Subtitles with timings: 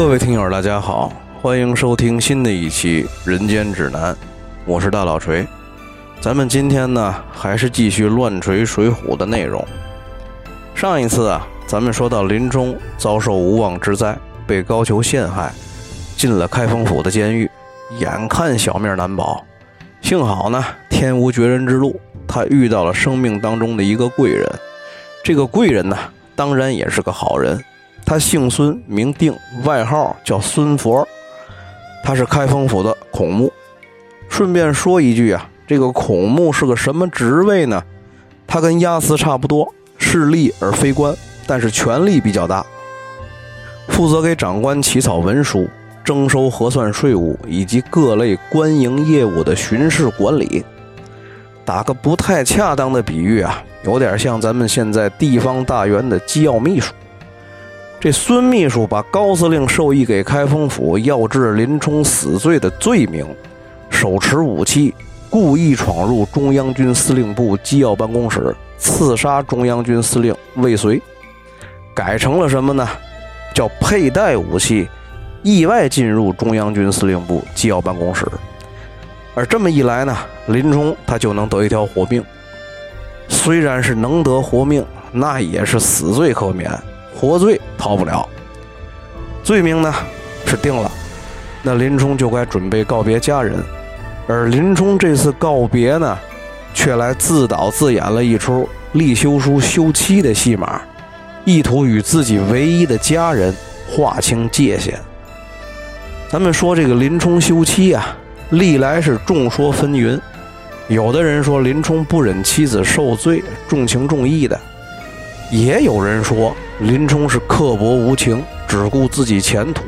[0.00, 1.12] 各位听友，大家好，
[1.42, 4.14] 欢迎收听新的一期《人间指南》，
[4.64, 5.46] 我是大老锤。
[6.22, 9.62] 咱们今天呢，还是继续乱锤水浒的内容。
[10.74, 14.16] 上一次啊，咱们说到林冲遭受无妄之灾，
[14.46, 15.52] 被高俅陷害，
[16.16, 17.48] 进了开封府的监狱，
[17.98, 19.44] 眼看小命难保。
[20.00, 24.50] 幸好呢，天无绝人之路，他遇到了生命当中的一个贵人。
[25.22, 25.94] 这个贵人呢，
[26.34, 27.62] 当然也是个好人。
[28.10, 29.32] 他姓孙，名定，
[29.62, 31.06] 外号叫孙佛。
[32.02, 33.52] 他是开封府的孔目。
[34.28, 37.80] 顺便说一句啊，这个孔目是个什么职位呢？
[38.48, 41.14] 他跟押司差不多，是吏而非官，
[41.46, 42.66] 但是权力比较大，
[43.86, 45.68] 负责给长官起草文书。
[46.02, 50.64] 征收核算税务以及各类官营业务的巡视管理，
[51.64, 56.92] 打个不太恰当的比喻啊，有点像咱们现在地方大员的机要秘书。
[58.00, 63.26] 这孙秘书把高司令授意给开封府要治林冲死罪的罪名，
[63.90, 64.94] 手持武器，
[65.28, 70.98] 故意闯入中央军司令部机要办公室，刺杀中央军司令魏遂，
[71.94, 72.88] 改成了什么呢？
[73.54, 74.88] 叫佩戴武器。
[75.42, 78.26] 意外进入中央军司令部机要办公室，
[79.34, 82.24] 而这么一来呢，林冲他就能得一条活命。
[83.28, 86.70] 虽然是能得活命，那也是死罪可免，
[87.14, 88.28] 活罪逃不了。
[89.42, 89.94] 罪名呢
[90.46, 90.90] 是定了，
[91.62, 93.62] 那林冲就该准备告别家人。
[94.26, 96.18] 而林冲这次告别呢，
[96.72, 100.80] 却来自导自演了一出立休书休妻的戏码，
[101.44, 103.52] 意图与自己唯一的家人
[103.90, 104.98] 划清界限。
[106.28, 108.16] 咱们说这个林冲休妻啊，
[108.50, 110.20] 历来是众说纷纭。
[110.86, 114.56] 有的人说林冲不忍妻子受罪，重情重义的；
[115.50, 119.84] 也有人说林冲是刻薄无情，只顾自己前途。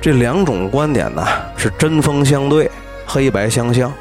[0.00, 1.24] 这两种观点呢
[1.56, 2.68] 是针锋相对，
[3.06, 3.92] 黑白相向。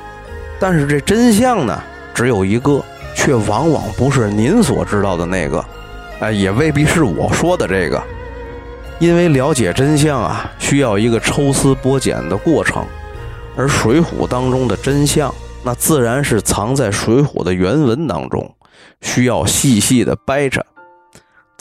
[0.59, 1.79] 但是这真相呢
[2.13, 2.83] 只有一个，
[3.13, 5.63] 却往往不是您所知道的那个，
[6.21, 8.01] 哎，也未必是我说的这个。
[8.99, 12.83] 因为了解真相啊，需要一个抽丝剥茧的过程，
[13.55, 15.33] 而《水浒》当中的真相，
[15.63, 18.55] 那自然是藏在《水浒》的原文当中，
[19.01, 20.61] 需要细细的掰扯。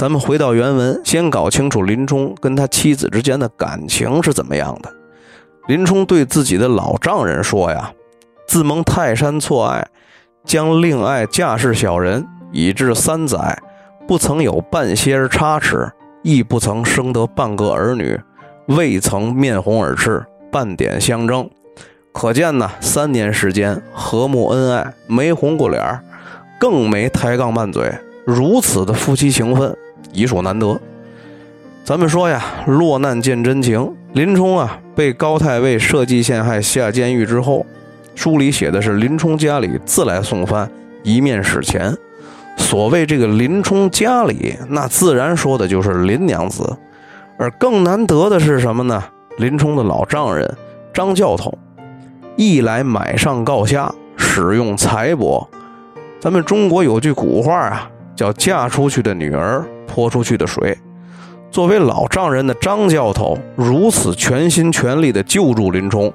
[0.02, 4.92] 咱们回到原文，先搞清楚林冲跟他妻子之间的感情是怎么样的。
[5.68, 7.92] 林冲对自己的老丈人说呀
[8.44, 9.86] ：“自蒙泰山错爱，
[10.44, 13.56] 将令爱嫁侍小人，以至三载，
[14.08, 15.88] 不曾有半些差池。”
[16.24, 18.18] 亦不曾生得半个儿女，
[18.66, 21.48] 未曾面红耳赤，半点相争。
[22.10, 26.00] 可见呢，三年时间和睦恩爱，没红过脸，
[26.58, 27.96] 更没抬杠拌嘴，
[28.26, 29.76] 如此的夫妻情分，
[30.12, 30.80] 已属难得。
[31.84, 33.92] 咱们说呀，落难见真情。
[34.12, 37.64] 林冲啊，被高太尉设计陷害下监狱之后，
[38.14, 40.70] 书里写的是林冲家里自来送饭，
[41.02, 41.96] 一面使钱。
[42.58, 46.76] 所谓这个林冲家里，那自然说的就是林娘子，
[47.38, 49.02] 而更难得的是什么呢？
[49.38, 50.54] 林冲的老丈人
[50.92, 51.56] 张教头，
[52.36, 55.44] 一来买上告下，使用财帛。
[56.20, 60.76] 咱们中国有句古话啊，叫“嫁出去的女儿泼出去的水”。
[61.50, 66.12] 作为老丈人的张教头，如此全心全力的救助林冲，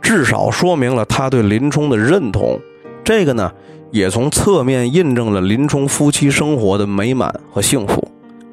[0.00, 2.58] 至少说明了他对林冲的认同。
[3.04, 3.52] 这个呢？
[3.92, 8.08] 也从侧面印证了林冲夫妻生活的美满和幸福。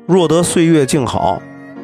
[0.08, 1.40] 若得岁月静好，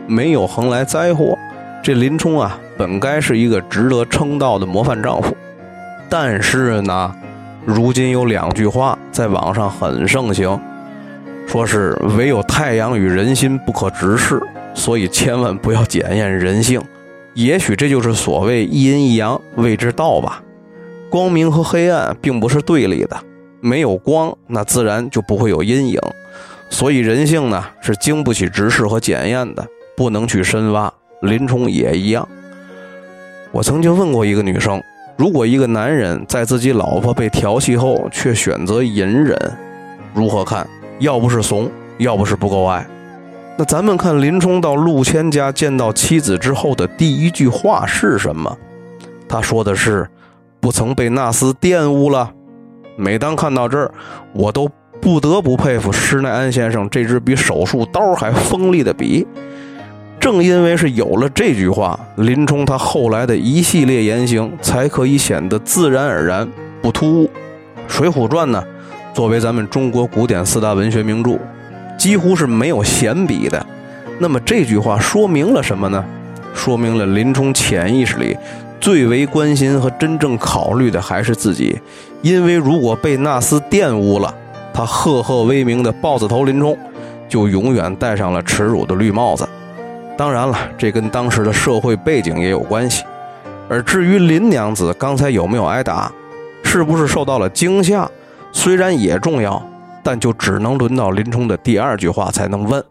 [0.08, 1.38] 没有横来灾祸，
[1.84, 5.36] 这林冲啊，本该是一个值得称道的模范丈夫。
[6.10, 7.14] 但是呢，
[7.64, 10.60] 如今有两句话在网上很盛行，
[11.48, 14.42] 说是唯有太阳与人心不可直视，
[14.74, 16.82] 所以千万不要检验人性。
[17.36, 20.42] 也许这就是所谓一阴一阳谓之道吧。
[21.10, 23.18] 光明和黑暗并不是对立的。
[23.60, 26.00] 没有光，那自然就不会有阴影，
[26.70, 29.66] 所以人性呢是经不起直视和检验的，
[29.96, 30.92] 不能去深挖。
[31.22, 32.28] 林冲也一样。
[33.52, 34.82] 我曾经问过一个女生，
[35.16, 39.38] 如果一个男人在自己老婆被调戏后却选择隐忍，
[40.14, 40.68] 如何看？
[41.00, 42.86] 要不是怂，要不是不够爱。
[43.58, 48.58] 那咱们看林冲到陆谦家见到妻子之后的第一句话是什么？
[49.28, 50.08] 他说的是
[50.60, 52.32] ：“不曾被那厮玷污了。”
[52.96, 53.92] 每当看到这儿，
[54.34, 54.70] 我都
[55.02, 59.26] 不得不佩服施耐庵先生这支比手术刀还锋利的笔。
[60.20, 66.48] 正因为是有了这句话，林冲他后来的一系列言行才可以显得自然而然，
[66.82, 67.26] 不突兀。
[67.88, 68.64] 《水浒传》呢，
[69.14, 71.38] 作为咱们中国古典四大文学名著，
[71.98, 73.64] 几乎是没有闲笔的。
[74.20, 76.04] 那么这句话说明了什么呢？
[76.54, 78.36] 说明了林冲潜意识里
[78.80, 81.80] 最为关心和真正考虑的还是自己。
[82.22, 84.34] 因为如果被那厮玷污了，
[84.74, 86.76] 他赫赫威名的豹子头林冲
[87.30, 89.48] 就永远戴上了耻辱的绿帽子。
[90.18, 93.04] 当然了，这跟当时的社会背景也有关系。
[93.70, 96.12] 而至于林娘子刚才有没有挨打，
[96.64, 98.10] 是不是受到了惊吓，
[98.54, 99.62] 虽然也重要，
[100.02, 102.82] 但就只能轮到林冲的第二句话才能问：“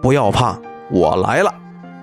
[0.00, 0.56] 不要怕，
[0.90, 1.52] 我来了。”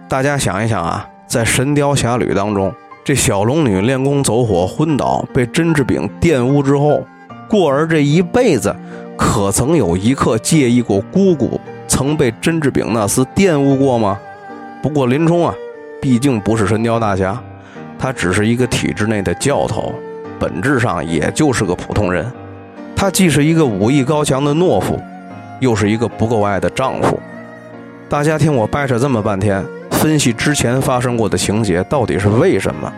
[0.07, 2.71] 大家想一想啊，在《神雕侠侣》当中，
[3.03, 7.03] 这小龙女练功走火昏倒，被甄志炳玷污之后，
[7.49, 8.75] 过儿这一辈子，
[9.17, 14.19] 可曾有一刻介意过姑姑曾被甄志炳那厮玷污过吗？
[14.83, 15.55] 不过林冲啊，
[16.01, 17.41] 毕竟不是神雕大侠，
[17.97, 19.93] 他只是一个体制内的教头，
[20.37, 22.29] 本质上也就是个普通人。
[23.01, 25.01] 他既是一个武艺高强的懦夫，
[25.59, 27.19] 又是一个不够爱的丈夫。
[28.07, 32.93] 大家听我掰扯这么半天，分析之前发生过的情节到底是为什么？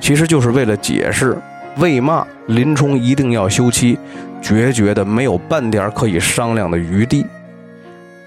[0.00, 1.36] 其实就是为了解释
[1.76, 3.98] 为嘛林冲一定要休妻，
[4.40, 7.26] 决绝的没有半点可以商量的余地。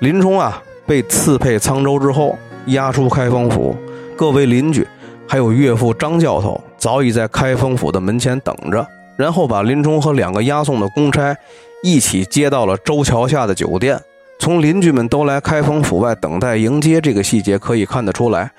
[0.02, 2.38] 林冲啊，被刺配沧州之后。
[2.68, 3.76] 押出开封府，
[4.16, 4.86] 各位邻居
[5.28, 8.86] 还有岳父张教头早已在开封府的门前等着，
[9.18, 11.36] 然后把林冲和两个押送的公差
[11.84, 14.00] 一起接到了周桥下的酒店。
[14.40, 18.52] 从邻居们都来开封府外等待迎接这个细节可以看得出来，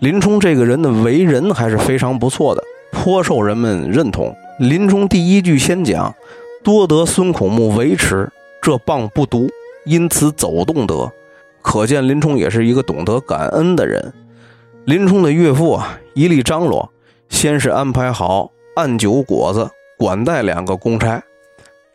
[0.00, 2.62] 林冲这个人的为人还是非常不错的，
[2.92, 4.36] 颇受人们认同。
[4.58, 6.14] 林冲第一句先讲
[6.62, 8.30] ：“多得孙孔目维持，
[8.60, 9.48] 这棒不毒，
[9.86, 11.10] 因此走动得。”
[11.62, 14.12] 可见林冲也是一个懂得感恩的人。
[14.84, 16.90] 林冲的岳父啊，一力张罗，
[17.28, 19.70] 先是安排好按酒果子
[20.02, 21.22] 管带两个公差，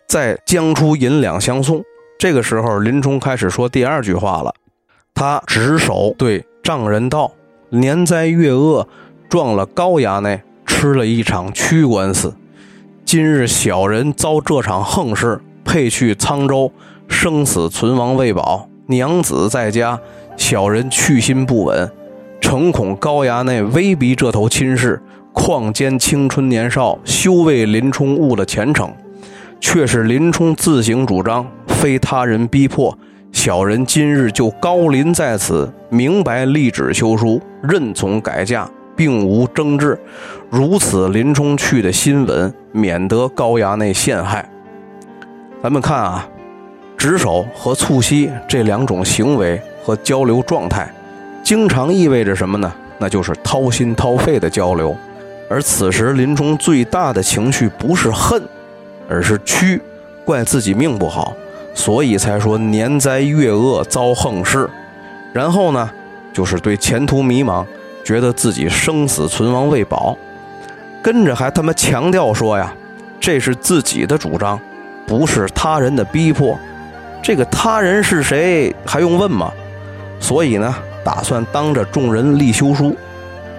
[0.08, 1.84] 再将出银两相送。
[2.18, 4.54] 这个时候，林冲开始说第二句话了。
[5.14, 7.34] 他执手对丈人道
[7.70, 8.88] ：“年灾月恶，
[9.28, 12.34] 撞了高衙内，吃了一场屈官司。
[13.04, 16.72] 今日小人遭这场横事，配去沧州，
[17.10, 20.00] 生死存亡未保。”娘子在家，
[20.38, 21.92] 小人去心不稳，
[22.40, 25.02] 诚恐高衙内威逼这头亲事，
[25.38, 28.92] 况兼青春年少，休为林冲误了前程。
[29.60, 32.98] 却是林冲自行主张，非他人逼迫。
[33.32, 39.98] 小人今日就高临在此，明白立旨休书，任从改嫁，并无争执。
[40.50, 44.50] 如此，林冲去的新闻，免得高衙内陷害。
[45.62, 46.28] 咱们看啊。
[46.98, 50.92] 执手和促膝这两种行为和交流状态，
[51.44, 52.74] 经常意味着什么呢？
[52.98, 54.98] 那就是掏心掏肺的交流。
[55.50, 58.42] 而此时林冲最大的情绪不是恨，
[59.08, 59.82] 而是屈，
[60.26, 61.34] 怪自己命不好，
[61.74, 64.70] 所以才说年灾月恶遭横事。
[65.34, 65.90] 然后呢，
[66.34, 67.66] 就是对前途迷茫，
[68.04, 70.18] 觉得自己生死存亡未保。
[71.02, 72.74] 跟着还他妈强调说呀，
[73.20, 74.60] 这是自己的主张，
[75.06, 76.60] 不是他人的逼迫。
[77.24, 79.52] 这个他人是谁，还用问吗？
[80.20, 82.96] 所以呢，打算当着众人立休书，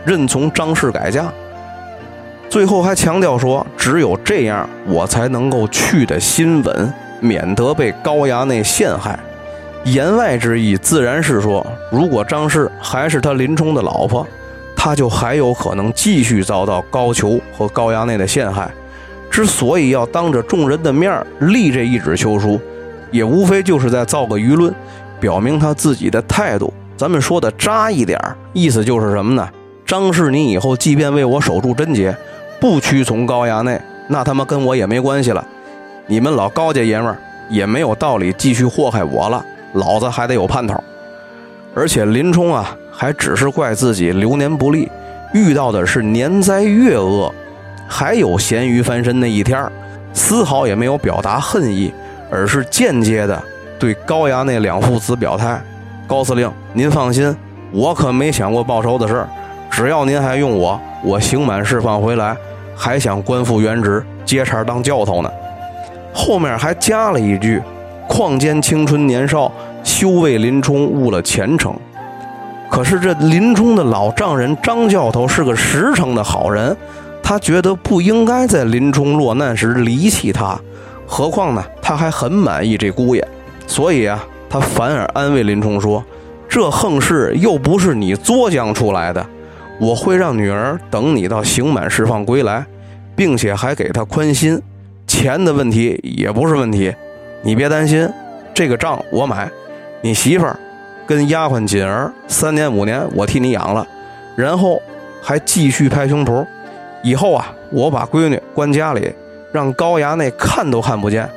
[0.05, 1.33] 任从张氏改嫁。
[2.49, 9.19] 最后还强调说，只有这样，我才能够去的心稳，免得被高衙内陷害。
[9.85, 14.27] 言外之意自然是说，如果张氏还是他林冲的老婆，
[14.75, 18.71] 他就还有可能继续遭到高俅和高衙内的陷害。
[19.31, 22.61] 之所以要当着众人的面立这一纸休书。
[23.11, 24.71] 也无非就是在造个舆论，
[25.19, 26.71] 表明他自己的态度。
[26.95, 28.21] 咱们说的扎一点
[28.53, 29.49] 意思就是什么呢？
[29.87, 32.15] 张氏，你以后即便为我守住贞洁，
[32.61, 35.45] 不屈从高衙内，那他妈跟我也没关系了。
[36.07, 40.83] 你们老高家爷们儿也没有道理继续祸害我了，老子还得有盼头。
[41.75, 44.91] 而且林冲啊，还只是怪自己流年不利，
[45.33, 47.33] 遇到的是年灾月恶，
[47.87, 49.73] 还有咸鱼翻身那一天儿
[50.13, 51.93] 丝毫也没有表达恨意。
[52.31, 53.43] 而是间接的
[53.79, 55.59] 对高衙内两父子表态
[56.07, 57.35] ：“高司令，您放心，
[57.73, 59.29] 我可没想过报仇的事儿。
[59.71, 62.37] 只要您还用我，我刑满释放回来，
[62.77, 65.31] 还想官复原职，接茬当教头呢。”
[66.13, 67.63] 后面还加了一句
[68.09, 69.53] ：“况兼青春年少，
[69.85, 71.75] 休为林冲误了前程。”
[72.71, 76.77] 可是这林冲的老丈人张教头是个实诚的好人，
[77.23, 80.59] 他觉得不应该在林冲落难时离弃他。
[81.07, 83.27] 何况呢，他还很满意这姑爷，
[83.67, 86.05] 所以啊，他反而安慰林冲说
[86.47, 89.25] ：“这横事又不是你作将出来的，
[89.79, 92.65] 我会让女儿等你到刑满释放归来，
[93.15, 94.61] 并且还给她宽心，
[95.07, 96.93] 钱的问题也不是问题，
[97.43, 98.09] 你别担心，
[98.53, 99.49] 这个账我买，
[100.03, 100.59] 你媳妇儿
[101.07, 103.87] 跟丫鬟锦儿三年五年我替你养了，
[104.37, 104.83] 然后
[105.23, 106.45] 还继续拍胸脯，
[107.03, 109.13] 以后啊，我把闺女关家里，
[109.53, 111.29] 让高衙内看都看不见，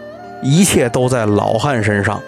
[0.42, 2.20] 一切都在老汉身上。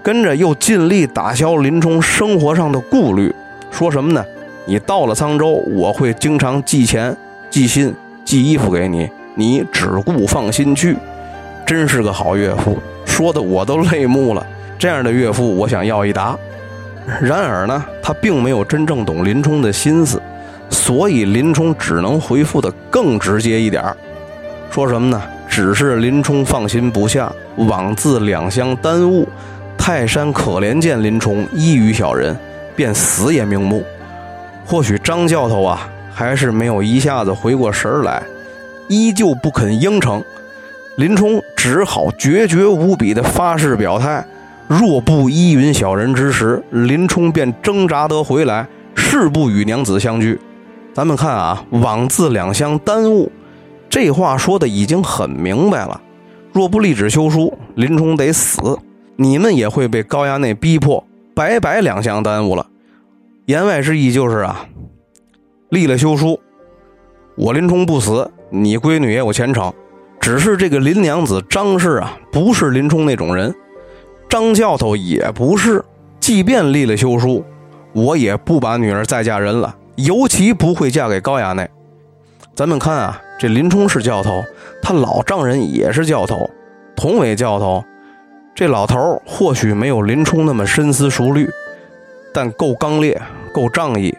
[0.00, 3.34] 跟着又尽力打消林冲生活上的顾虑，
[3.70, 4.24] 说什么呢？
[4.68, 7.16] 你到了沧州，我会经常寄钱、
[7.48, 10.94] 寄信、寄衣服给你，你只顾放心去。
[11.64, 14.46] 真是个好岳父，说的我都泪目了。
[14.78, 16.36] 这样的岳父，我想要一打。
[17.18, 20.20] 然而呢，他并没有真正懂林冲的心思，
[20.68, 23.96] 所以林冲只能回复的更直接一点儿
[24.70, 25.22] 说什么呢？
[25.48, 29.26] 只是林冲放心不下，枉自两相耽误。
[29.78, 32.36] 泰山可怜见林冲一于小人，
[32.76, 33.82] 便死也瞑目。
[34.68, 38.22] 或许张教头啊，还是没有一下子回过神来，
[38.86, 40.22] 依旧不肯应承。
[40.98, 44.22] 林冲只好决绝无比的发誓表态。
[44.66, 50.38] 若不依允小人之时，林冲便挣扎得回来，誓不与娘子相聚。
[50.92, 53.32] 咱们看啊，枉自两相耽误，
[53.88, 55.98] 这话说的已经很明白了。
[56.52, 58.78] 若不立旨休书，林冲得死，
[59.16, 61.02] 你们也会被高衙内逼迫，
[61.34, 62.66] 白白两相耽误了。
[63.48, 64.68] 言外之意就是啊，
[65.70, 66.38] 立了休书，
[67.34, 69.72] 我林冲不死，你闺女也有前程。
[70.20, 73.54] 只是这个林娘子张氏啊，不是林冲那种人。
[74.28, 75.82] 张教头也不是，
[76.20, 77.42] 即便立了休书，
[77.94, 81.66] 我也不把女儿再嫁人了，尤其不会嫁给高衙内。
[82.54, 84.44] 咱们看啊，这林冲是教头，
[84.82, 86.50] 他老丈人也是教头，
[86.94, 87.82] 同为教头，
[88.54, 91.48] 这老头或许没有林冲那么深思熟虑，
[92.34, 93.18] 但够刚烈，
[93.58, 94.16] 够仗义，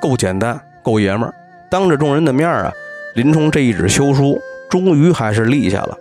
[0.00, 1.34] 够简单，够爷们儿。
[1.68, 2.72] 当着众人的面啊，
[3.16, 5.98] 林冲这一纸休书，终于还是立下了。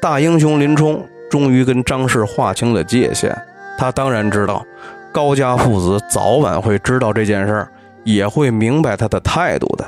[0.00, 1.04] 大英雄林冲。
[1.28, 3.36] 终于跟张氏划清了界限，
[3.76, 4.64] 他当然知道
[5.12, 7.68] 高家父子早晚会知道这件事儿，
[8.02, 9.84] 也会明白他的态度的。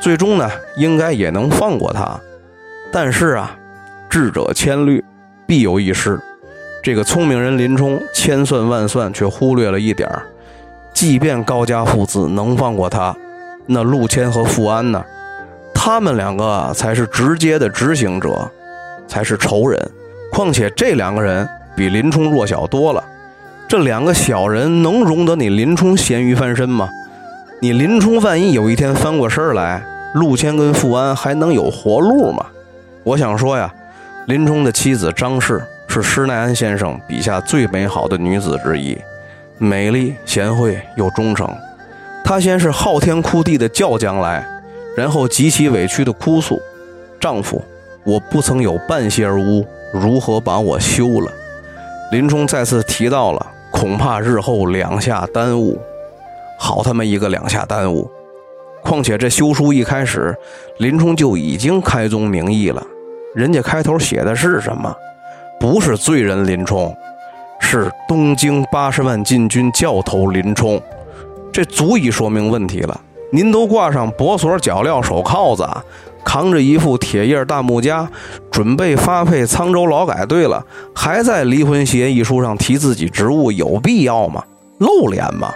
[0.00, 2.16] 最终呢，应该也能放过他。
[2.92, 3.56] 但是啊，
[4.08, 5.04] 智者千虑，
[5.48, 6.20] 必有一失。
[6.80, 10.22] 这个聪明人林冲千算万算，却忽略了一点儿：
[10.98, 13.14] 即便高家父子能放过他，
[13.66, 15.00] 那陆谦和富安呢？
[15.72, 18.50] 他们两个才是直接的执行者，
[19.06, 19.80] 才是仇人。
[20.32, 23.04] 况且这两个人比林冲弱小多了，
[23.68, 26.88] 这两个小人能容得你林冲咸鱼翻身吗？
[27.60, 29.80] 你林冲万一有一天翻过身来，
[30.14, 32.44] 陆谦跟富安还能有活路吗？
[33.04, 33.72] 我想说呀，
[34.26, 38.98] 林冲的妻子张氏是施耐庵先生笔下最美好的女子之一，
[39.58, 41.48] 美丽贤惠又忠诚。
[42.24, 44.46] 她先是昊天哭地的叫将来，
[44.96, 46.60] 然后极其委屈的哭诉
[47.20, 47.62] ：“丈夫，
[48.04, 51.32] 我不曾有半些儿污。”如何把我休了？
[52.12, 55.80] 林冲再次提到了，恐怕日后两下耽误。
[56.58, 58.10] 好他妈一个两下耽误！
[58.82, 60.36] 况且这休书一开始，
[60.76, 62.86] 林冲就已经开宗明义了。
[63.34, 64.94] 人家开头写的是什么？
[65.58, 66.94] 不是罪人林冲，
[67.60, 70.80] 是东京八十万禁军教头林冲。
[71.52, 73.00] 这足以说明问题了。
[73.32, 75.68] 您都挂上脖锁、脚镣、手铐子。
[76.24, 78.06] 扛着一副铁叶大木枷，
[78.50, 80.62] 准备发配沧州劳改队了，
[80.94, 84.44] 还在离婚协议书上提自己职务，有必要吗？
[84.78, 85.50] 露脸吗？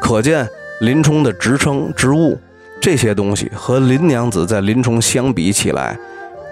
[0.00, 0.46] 可见
[0.80, 2.38] 林冲的职称、职务
[2.80, 5.98] 这些东西和林娘子在林冲相比起来，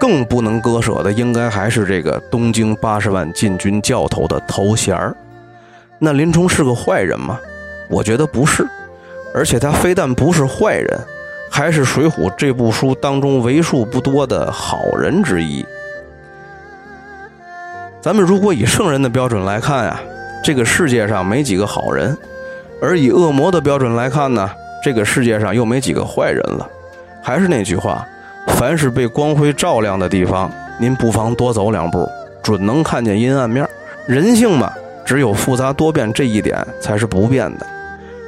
[0.01, 5.15] 更不能割舍的，应该还是这个东京八十万禁军教头的头衔儿。
[5.99, 7.39] 那林冲是个坏人吗？
[7.87, 8.67] 我觉得不是，
[9.31, 10.99] 而且他非但不是坏人。
[11.51, 15.63] 还是《水浒》这部书当中为数不多的好人之一。
[17.99, 20.01] 咱们如果以圣人的标准来看呀，
[20.43, 22.15] 这个世界上没几个好人；
[22.81, 24.49] 而以恶魔的标准来看呢，
[24.83, 26.67] 这个世界上又没几个坏人了。
[27.21, 28.07] 还是那句话，
[28.47, 32.07] 凡是被光辉照亮的地方，您不妨多走两步，
[32.43, 33.67] 准能看见阴暗面。
[34.07, 34.71] 人性嘛，
[35.05, 37.67] 只有复杂多变这一点才是不变的。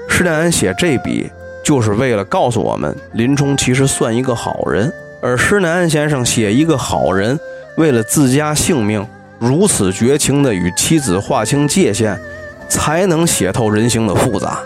[0.07, 1.29] 施耐庵写这笔。
[1.63, 4.91] 就是为了告诉我们，林冲其实算一个好人，
[5.21, 7.39] 而施耐庵先生写一个好人，
[7.77, 9.07] 为了自家性命
[9.39, 12.19] 如此绝情的与妻子划清界限，
[12.67, 14.59] 才能写透人性的复杂。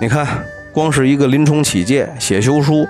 [0.00, 0.26] 你看，
[0.72, 2.88] 光是一个林冲起戒写休书，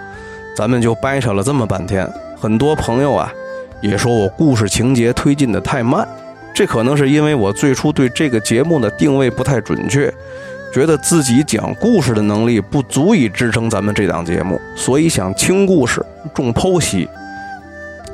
[0.56, 2.08] 咱们就掰扯了这么半天。
[2.40, 3.32] 很多朋友啊，
[3.80, 6.06] 也说我故事情节推进的太慢，
[6.54, 10.12] 这可能是因为我最初对这个节目的定位不太准确。
[10.73, 17.08] 觉得自己讲故事的能力不足以支撑咱们这档节目，所以想轻故事重剖析。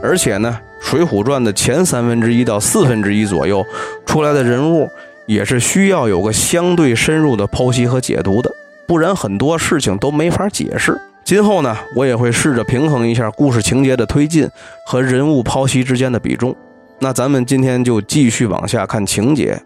[0.03, 3.65] 而且呢，《水浒传》的前三分之一到四分之一左右
[4.05, 4.89] 出来的人物，
[5.25, 8.51] 也是需要有个相对深入的剖析和解读的。
[8.87, 11.01] 不然很多事情都没法解释。
[11.31, 14.51] 今后呢，我也会试着平衡一下故事情节的推进
[14.85, 16.53] 和人物剖析之间的比重。
[16.99, 19.63] 那咱们今天就继续往下看情节。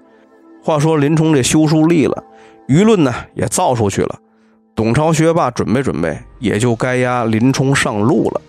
[0.63, 2.23] 话说林冲这休书立了，
[2.69, 4.15] 舆论呢也造出去了。
[4.75, 8.41] 董超学霸准备准备，也就该押林冲上路了。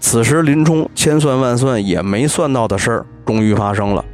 [0.00, 4.04] 此时林冲千算万算也没算到的事儿，终于发生了。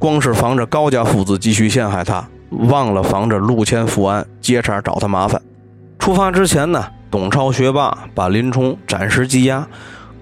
[0.00, 5.40] 光是防着高家父子继续陷害他，忘了防着陆谦、富安接茬找他麻烦。
[6.00, 9.66] 出发之前呢，董超学霸把林冲暂时羁押，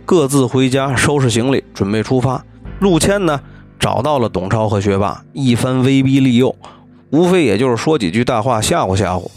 [0.05, 2.45] 各自回家收拾行李，准备出发。
[2.79, 3.41] 陆谦呢，
[3.79, 6.55] 找到了董超和学霸，一番威逼利诱，
[7.11, 9.29] 无非也就是说几句大话吓唬吓唬。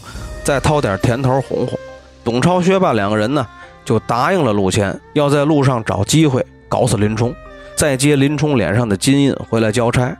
[0.44, 1.78] 再掏点甜头哄哄，
[2.24, 3.46] 董超、学霸两个人呢，
[3.84, 7.34] 就答应了陆谦，要在路上找机会搞死林冲，
[7.74, 10.16] 再接林冲脸上的金印回来交差。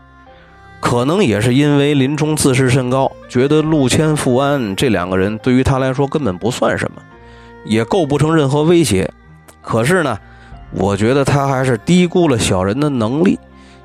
[0.81, 7.03] 可能也是因为林冲自视甚高，觉得陆谦、富安这两个人对于他来说根本不算什么，
[7.64, 9.11] 也构不成任何威胁。
[9.62, 10.19] 可是呢，
[10.73, 13.38] 我觉得他还是低估了小人的能力，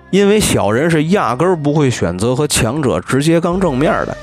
[0.10, 4.16] 因为小人是压根儿不会选择和强者直接刚正面的。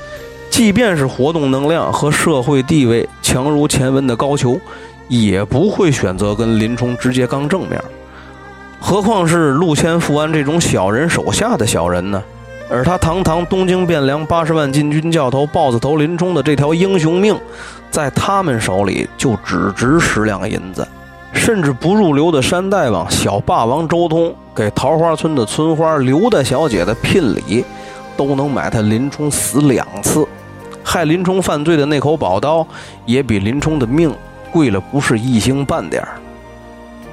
[0.49, 4.59] 即便是活动能量和社会地位强如前文的高俅，
[5.07, 7.81] 也不会选择跟林冲直接刚正面。
[8.79, 12.21] 何况是陆谦、富安这种小人手下的小人呢？
[12.69, 17.35] 而他堂堂东京汴梁八十万禁军教头豹子头林冲的这条英雄命，
[17.93, 20.85] 在他们手里就只值十两银子，
[21.31, 27.63] 甚至不入流的山大王小霸王周通给桃花村的村花刘大小姐的聘礼，
[28.17, 30.27] 都能买他林冲死两次。
[30.83, 32.65] 害林冲犯罪的那口宝刀，
[33.05, 34.11] 也比林冲的命
[34.51, 36.17] 贵了不是一星半点儿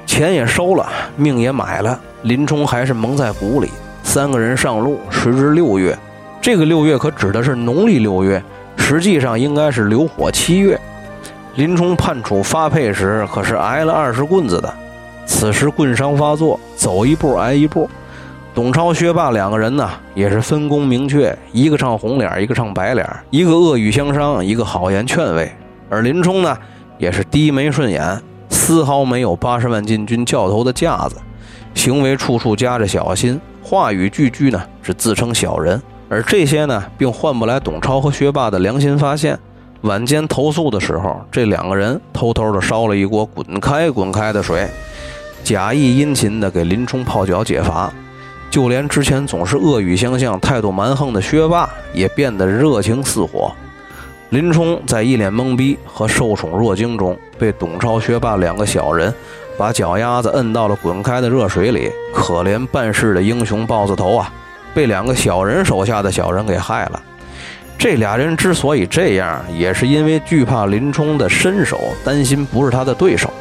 [0.07, 3.69] 钱也收了，命也买了，林冲还是蒙在鼓里。
[4.01, 5.95] 三个人上路，时至六月，
[6.41, 8.43] 这个六月可指的是农历六月，
[8.81, 10.77] 实际上应该是流火七月。
[11.55, 14.73] 林冲判处发配时，可是挨了二十棍子的。
[15.25, 17.89] 此时棍伤发作，走一步挨一步。
[18.53, 25.49] 董超、薛霸两个人呢，也是分工明确，一个唱红脸，一个唱白脸，一个恶语相伤，一个好言劝慰。
[25.89, 26.57] 而林冲呢，
[26.97, 31.15] 也是低眉顺眼，丝毫没有八十万禁军教头的架子，
[31.75, 35.81] 行为处处夹着小心，话语句句呢是自称小人。
[36.11, 39.39] 而这些呢，并换不来董超和薛霸的良心发现。
[39.83, 44.67] 晚间投宿的时候，这两个人偷偷的烧了一锅滚开滚开的水，
[45.41, 47.89] 假意殷勤的给林冲泡脚解乏。
[48.49, 53.49] 就连之前总是恶语相向、态度蛮横的薛霸，也变得热情似火。
[54.31, 59.13] 林冲在一脸懵逼和受宠若惊中，被董超、薛霸两个小人
[59.57, 61.89] 把脚丫子摁到了滚开的热水里。
[62.13, 64.31] 可怜办事的英雄豹子头啊，
[64.73, 67.01] 被两个小人手下的小人给害了。
[67.77, 73.31] 这俩人之所以这样，也是因为惧怕林冲的身手，担心不是他的对手。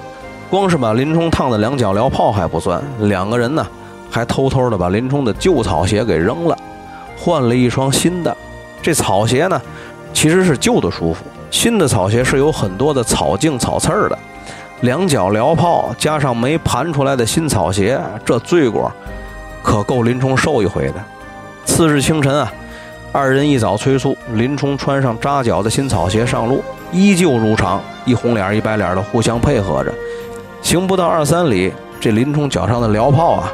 [0.48, 3.66] 光是把林冲烫的两脚燎泡还不算，两个人呢？
[4.10, 6.56] 还偷偷的把林冲的旧草鞋给扔了，
[7.16, 8.36] 换了一双新的。
[8.82, 9.62] 这草鞋呢，
[10.12, 14.18] 其实是旧的舒服，新的草鞋是有很多的草茎、草刺儿的。
[14.80, 18.90] 两脚燎泡加上没盘出来的新草鞋，这罪过
[19.62, 20.94] 可够林冲受一回的。
[21.70, 22.52] 次日清晨啊，
[23.12, 29.94] 二人一早催促林冲穿上扎脚的新草鞋上路，依旧如常，一红脸一白脸的互相配合着。
[30.60, 33.52] 行不到二三里，这林冲脚上的燎泡啊。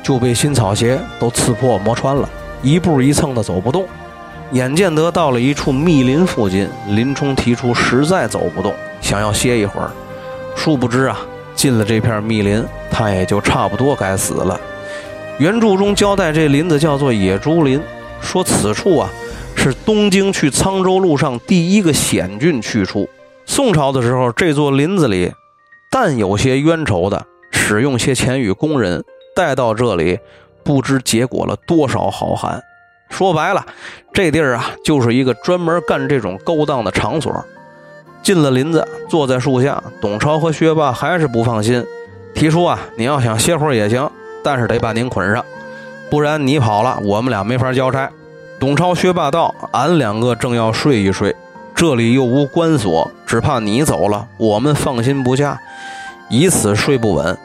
[0.00, 2.28] 就被新草鞋都刺破磨穿了，
[2.62, 3.84] 一步一蹭的走不动。
[4.52, 9.90] 眼见得到了一处密林附近，林冲提出实在走不动，想要歇一会儿。
[10.54, 11.18] 殊不知啊，
[11.56, 14.58] 进了这片密林，他也就差不多该死了。
[15.38, 17.80] 原著中交代这林子叫做野猪林，
[18.20, 19.10] 说此处啊
[19.54, 23.08] 是东京去沧州路上第一个险峻去处。
[23.44, 25.32] 宋朝的时候，这座林子里，
[25.90, 29.04] 但有些冤仇的，使用些钱与工人。
[29.34, 30.18] 带到这里，
[30.64, 32.62] 不知结果了多少好汉。
[33.10, 33.66] 说白了，
[34.14, 37.44] 这地儿啊，就是一个专门干这种勾当的场所。
[38.22, 41.84] 进了林子，坐在树下，董超和薛霸还是不放心，
[42.34, 44.10] 提出啊，你要想歇会儿也行，
[44.46, 45.44] 但是得把您捆上，
[46.08, 48.08] 不然你跑了，我们俩没法交差。
[48.60, 51.34] 董超、薛霸道：“俺两个正要睡一睡，
[51.74, 55.60] 这里又无关锁，只怕你走了，我们放心不下，
[56.28, 57.36] 以此睡不稳。”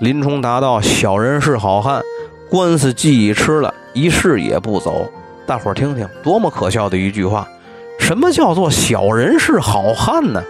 [0.00, 2.00] 林冲答道：“小人是好汉，
[2.48, 5.06] 官司既已吃了，一世也不走。”
[5.44, 7.46] 大伙儿听听，多么可笑的一句话！
[7.98, 10.42] 什么叫做小人是好汉呢？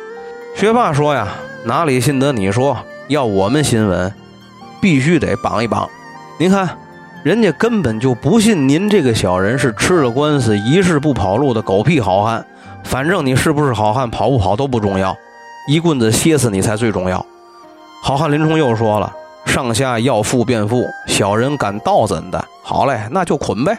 [0.55, 1.27] 薛霸说呀
[1.67, 2.79] ：“哪里信得你说？
[3.09, 4.15] 要我们新闻，
[4.87, 5.91] 必须得绑一绑。
[6.39, 6.79] 您看，
[7.25, 12.47] 人家根本就不信您这个小人是吃了官司一世不跑路的狗屁好汉，
[12.85, 15.17] 反正你是不是好汉，跑不跑都不重要，
[15.69, 17.27] 一棍子歇死你才最重要。
[18.01, 19.13] 好汉林冲又说了
[19.45, 22.45] ：“上下要富便富，小人敢盗怎的？
[22.63, 23.77] 好嘞，那就捆呗。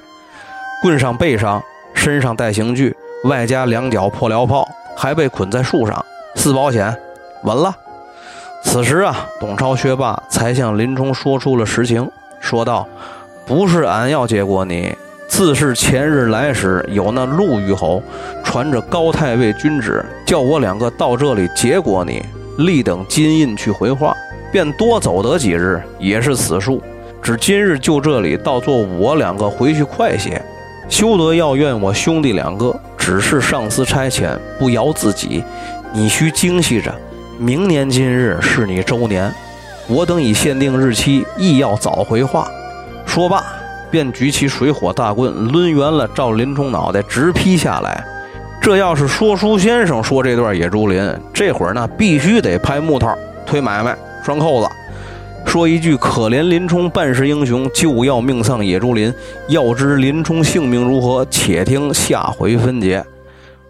[0.82, 2.94] 棍上背上，身上带刑具，
[3.24, 6.94] 外加两脚破燎炮，还被捆在树上，四保险，
[7.44, 7.74] 稳了。”
[8.64, 12.88] 此时啊，董超、薛霸才向林冲说出了实情，说道
[13.46, 14.94] ：“不是俺要结果你。”
[15.28, 18.02] 自是前日来时，有那陆虞侯
[18.44, 22.26] 传着高太尉君旨，叫我两个到这里结果你，
[22.60, 24.16] 立等金印去回话，
[24.52, 26.82] 便多走得几日，也是此数。
[27.22, 30.42] 只今日就这里，倒做我两个回去快些，
[30.88, 32.74] 休得要怨我兄弟两个。
[32.98, 35.44] 只是上司差遣，不饶自己，
[35.94, 36.94] 你须精细着。
[37.40, 39.32] 明年今日是你周年，
[39.88, 42.48] 我等已限定日期，亦要早回话。
[43.06, 43.44] 说罢。
[43.90, 48.04] 便举起水火大棍，抡圆了，照林冲脑袋直劈下来。
[48.62, 53.10] 这要是说书先生说这段野猪林，这会儿呢必须得拍木头、
[53.46, 53.96] 推买卖、
[54.26, 54.68] 拴扣子，
[55.46, 59.14] 说一句“可怜林冲半世英雄，就要命丧野猪林”。
[59.48, 63.02] 要知林冲性命如何，且听下回分解。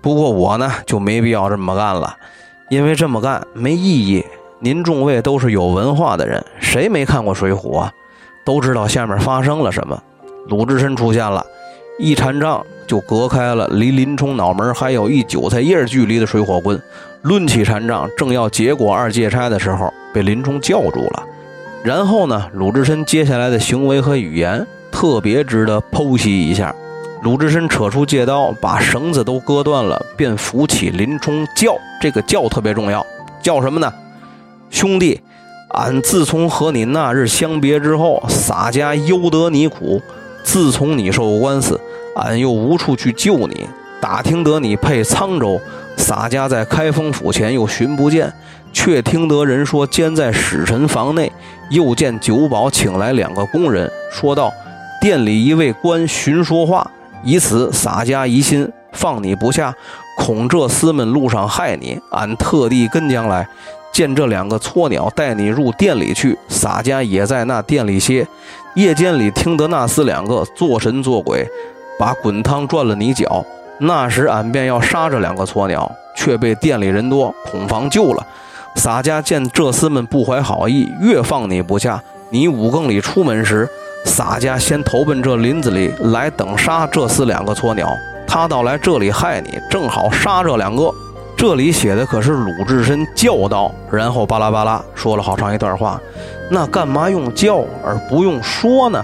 [0.01, 2.17] 不过我呢就没必要这么干了，
[2.69, 4.25] 因为这么干没意义。
[4.59, 7.91] 您众位都是有文化的人，谁没看过《水浒》啊？
[8.43, 10.01] 都知道下面发生了什么。
[10.47, 11.45] 鲁智深出现了，
[11.99, 16.81] 一禅杖就隔开了离林冲脑门还有一韭菜叶距离的水火棍。
[17.23, 21.23] 抡起禅杖，正要结果二戒差的时候，被林冲叫住了。
[21.83, 26.73] 然后呢，鲁智深接下来的行为和语言特别值得剖析一下。
[27.23, 33.05] 鲁智深扯出戒刀，把绳子都割断了，便扶起林冲叫：“这个叫特别重要，
[33.41, 33.91] 叫什么呢？
[34.69, 35.19] 兄弟！”
[35.71, 40.01] 俺自从和你那日相别之后，洒家忧得你苦。
[40.41, 41.79] 自从你受官司，
[42.15, 43.67] 俺又无处去救你。
[43.99, 45.59] 打听得你配沧州，
[45.97, 48.31] 洒家在开封府前又寻不见，
[48.71, 51.31] 却听得人说监在使臣房内。
[51.69, 54.53] 又见酒保请来两个工人，说道：
[55.01, 56.89] 店里一位官寻说话，
[57.27, 59.75] 以此洒家疑心，放你不下，
[60.17, 61.99] 恐这厮们路上害你。
[62.11, 63.45] 俺特地跟将来。
[63.91, 68.25] 见这两个撮鸟带你入店里去，洒家也在那店里歇。
[68.75, 71.45] 夜间里听得那厮两个做神做鬼，
[71.99, 73.43] 把滚汤转了你脚。
[73.79, 78.25] 那时俺便要杀这两个撮鸟，却被店里人多，恐防救了。
[78.75, 82.01] 洒家见这厮们不怀好意，越放你不下。
[82.29, 83.67] 你五更里出门时，
[84.05, 87.89] 洒家先投奔这林子里来等杀这厮两个撮鸟。
[88.27, 90.91] 他倒来这里害你，正好杀这两个。
[91.35, 95.99] 这里写的可是鲁智深叫道，然后巴拉巴拉说了好长一段话。
[96.49, 99.03] 那干嘛用叫而不用说呢？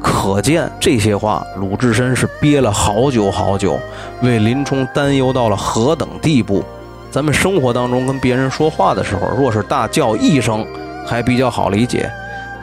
[0.00, 3.78] 可见这些话鲁智深是憋了好久好久，
[4.22, 6.64] 为林冲担忧到了何等地步。
[7.10, 10.66] 咱们生活当中跟别人说话的时候，若是大叫一声，
[11.06, 12.08] 还比较好理解；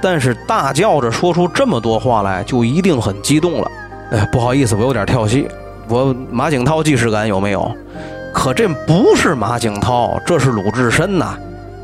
[0.05, 3.71] 但是大叫着说出这么多话来，就一定很激动了。
[4.11, 5.47] 哎，不好意思，我有点跳戏。
[5.87, 7.75] 我马景涛既视感有没有？
[8.31, 11.35] 可这不是马景涛，这是鲁智深呐！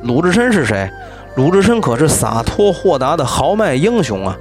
[0.04, 0.88] 鲁智深是谁？
[1.34, 4.38] 鲁智深可是洒脱豁达的豪迈英雄啊！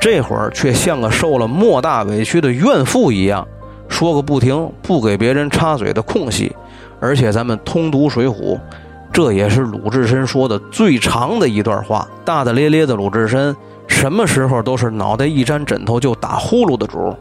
[0.00, 3.46] 这会儿却像个受了莫大委屈的怨妇一样，
[3.86, 6.56] 说个不停，不给别人插嘴的空隙。
[6.98, 8.56] 而且咱们通读《水浒》，
[9.12, 12.06] 这也是鲁智深说的最长的一段话。
[12.24, 13.54] 大大咧咧的鲁智深，
[13.86, 17.14] 什么时候都是脑袋一沾枕头就打呼噜的主。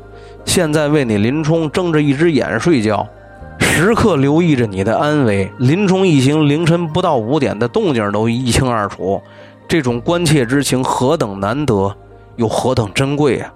[0.45, 3.07] 现在为你林冲睁着一只眼睡觉。
[3.59, 9.21] 时刻留意着你的安危，林冲一行凌晨不到五点的动静都一清二楚，
[9.67, 11.93] 这种关切之情何等难得，
[12.35, 13.51] 又何等珍贵呀！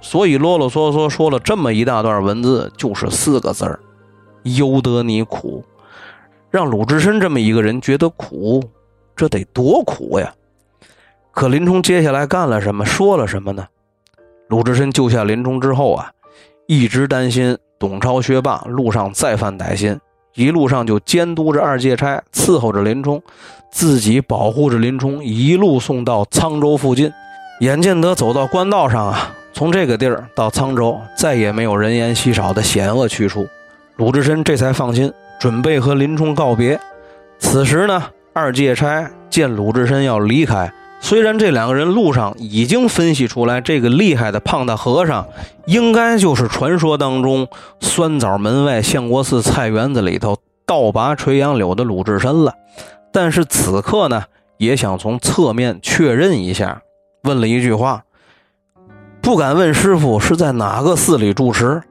[0.00, 3.80] 所以啰啰嗦嗦说了这么一大段文字，就是四个字儿：
[4.42, 5.64] 由得你苦。
[6.56, 8.64] 让鲁智深这么一个人觉得苦，
[9.14, 10.32] 这得多苦呀！
[11.30, 13.66] 可林冲接下来干了什么，说了什么呢？
[14.48, 16.10] 鲁智深救下林冲之后啊，
[16.66, 17.58] 一直担心。
[17.78, 20.00] 董超、薛霸路上再犯歹心，
[20.34, 23.22] 一路上就监督着二界差，伺候着林冲，
[23.70, 27.12] 自己保护着林冲，一路送到沧州附近。
[27.60, 33.46] 眼见得走到官道上啊，从这个地儿到沧州，再也没有人烟稀少的险恶去处。
[33.96, 36.80] 鲁智深这才放心，准备和林冲告别。
[37.38, 40.72] 此时呢，二戒差见鲁智深要离开。
[40.98, 45.28] 虽然这两个人路上已经分析出来，这个厉害的胖大和尚
[45.66, 47.46] 应该就是传说当中
[47.80, 52.54] 酸枣门外相国寺菜园子里头倒拔垂杨柳的鲁智深了，
[53.12, 54.24] 但是此刻呢，
[54.56, 56.80] 也想从侧面确认一下，
[57.24, 58.04] 问了一句话
[59.20, 61.82] ：“不敢问师傅是在哪个寺里住持？”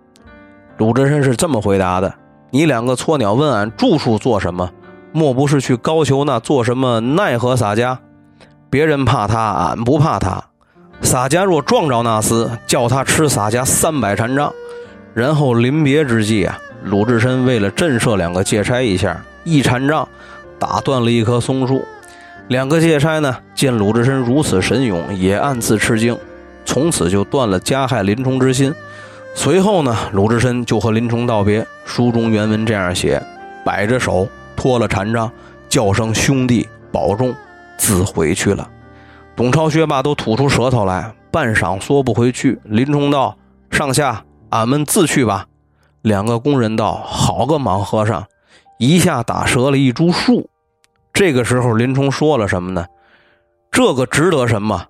[0.78, 2.14] 鲁智深是这么回答的
[2.52, 4.70] ：“你两个撮鸟问俺住处做什么？
[5.12, 8.00] 莫不是去高俅那做什么奈何洒家？
[8.70, 10.44] 别人怕他，俺不怕他。
[11.02, 14.52] 洒家若撞着那厮，叫他吃洒家三百禅杖。
[15.14, 20.06] 然后临别之际啊，鲁智深为了震慑两个借差一下，一禅杖
[20.60, 21.82] 打断了一棵松树。
[22.50, 26.18] 两个借差呢，见鲁智深如此神勇，也暗自吃惊，
[26.66, 28.74] 从此就断了加害林冲之心。
[29.38, 31.64] 随后呢，鲁智深就和林冲道别。
[31.86, 33.22] 书中原文这样写：
[33.66, 35.30] 摆着手，托了禅杖，
[35.68, 37.36] 叫声兄弟保重，
[37.78, 38.68] 自回去了。
[39.36, 42.58] 董超、薛霸都吐出舌头来，半晌缩不回去。
[42.64, 43.38] 林冲道
[43.70, 45.46] ：“上下。”俺们自去吧。
[46.02, 48.26] 两个工人道：“好个莽和尚，
[48.80, 50.50] 一下打折了一株树。”
[51.14, 52.86] 这个时候，林冲说了什么呢？
[53.70, 54.86] 这个值得什么？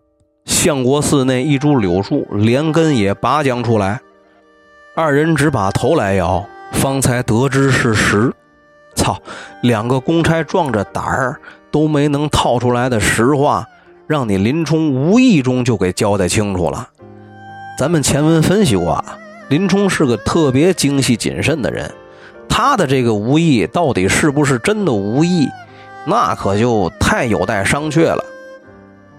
[0.46, 4.00] 相国寺内一株柳树，连根也拔将出来。
[4.96, 8.32] 二人只把头来摇，方才得知是实。
[8.96, 9.22] 操！
[9.62, 11.38] 两个公差壮着胆儿
[11.70, 13.68] 都没能套出来的实话，
[14.08, 16.88] 让你林冲无意中就给交代清楚了。
[17.78, 19.18] 咱们前文分析过啊。
[19.50, 21.94] 林冲是个特别精细谨慎的人，
[22.50, 25.48] 他的这个无意到底是不是真的无意，
[26.08, 28.24] 那可就太有待商榷了。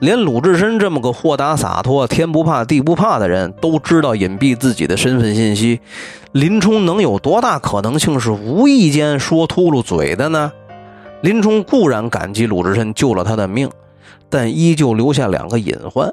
[0.00, 5.80] 连鲁智深这么个豁达洒脱、天不怕地不怕的人都知道隐蔽自己的身份信息，
[6.32, 10.52] 林冲能有多大可能性是无意间说秃噜嘴的呢？
[11.22, 13.70] 林冲固然感激鲁智深救了他的命，
[14.28, 16.12] 但依旧留下两个隐患。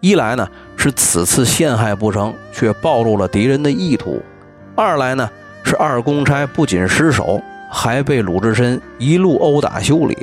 [0.00, 4.22] 一来呢是此次陷害不成，却暴露了敌人的意图；
[4.76, 5.28] 二来呢
[5.64, 10.16] 是二公差不仅失手，还被鲁智深一路殴打修理。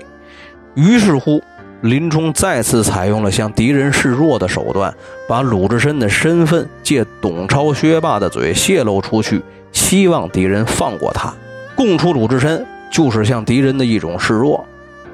[0.75, 1.41] 于是乎，
[1.81, 4.93] 林冲再次采用了向敌人示弱的手段，
[5.27, 11.33] 把鲁智深的身份借董超、薛霸的嘴泄露出去，希望敌人放过他。
[11.75, 14.65] 供出鲁智深就是向敌人的一种示弱。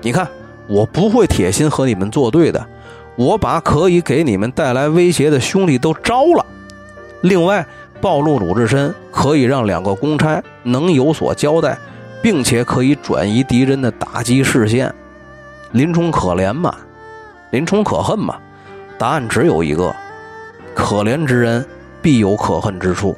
[0.01, 0.27] 你看，
[0.67, 2.65] 我不会铁心和你们作对的。
[3.17, 6.45] 我把可以给你们带来威胁的兄弟都招了，
[7.21, 7.65] 另外
[7.99, 11.77] 暴露鲁智深可以让两个公差能有所交代，
[12.21, 14.93] 并且可以转移敌人的打击视线。
[15.71, 16.75] 林冲可怜吗？
[17.51, 18.37] 林冲可恨吗？
[18.97, 19.95] 答案只有一个：
[20.73, 21.65] 可怜之人
[22.01, 23.17] 必有可恨之处。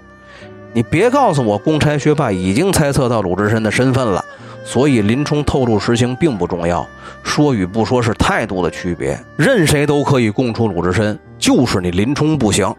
[0.72, 4.24] 你别告诉我，公差薛霸已经猜测到鲁智深的身份了。
[4.66, 6.88] 所以林冲透露实情并不重要，
[7.22, 9.20] 说与不说是态度的区别。
[9.36, 12.74] 任谁都可以供出鲁智深，就是你林冲不行。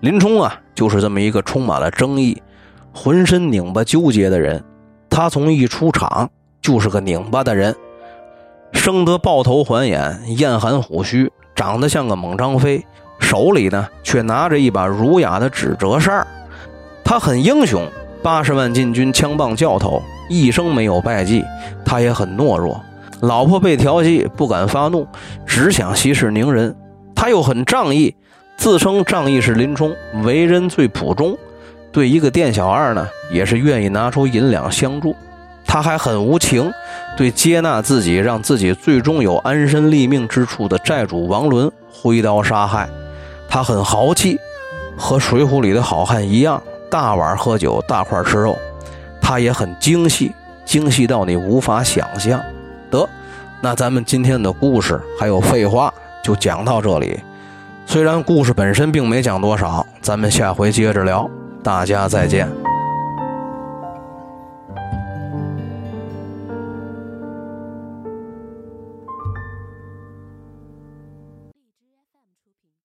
[0.00, 2.40] 林冲啊，就是这么一个充满了争议、
[2.92, 4.62] 浑身拧巴纠结的人。
[5.10, 7.74] 他从一出场就是个拧巴的人，
[8.76, 12.84] 生得豹头环眼、燕寒虎须，长得像个猛张飞，
[13.18, 16.24] 手里呢却拿着一把儒雅的纸折扇
[17.02, 17.84] 他很英雄，
[18.22, 20.00] 八十万禁军枪棒教头。
[20.28, 21.44] 一生没有败绩，
[21.84, 22.80] 他也很懦弱。
[23.22, 25.06] 老婆被调戏，不敢发怒，
[25.46, 26.76] 只想息事宁人。
[27.14, 28.14] 他又很仗义，
[28.56, 31.36] 自称仗义是林冲，为人最朴忠。
[31.90, 35.14] 对一个店小二呢，也是愿意拿出银两相助。
[35.76, 36.72] 他还很无情，
[37.18, 42.88] 对接纳自己，让自己最终有安身立命之处的债主王伦挥刀杀害。
[43.46, 44.38] 他很豪气，
[44.96, 48.56] 和《水浒》里的好汉一样，大碗喝酒，大块吃肉。
[49.20, 50.32] 他也很精细，
[50.64, 52.40] 精细到你无法想象。
[52.90, 53.06] 得，
[53.60, 55.92] 那咱们今天的故事还有废话
[56.24, 57.20] 就讲到这里。
[57.84, 61.28] 虽然故事本身并没讲多少，咱们下回接着聊。
[61.62, 62.65] 大家再见。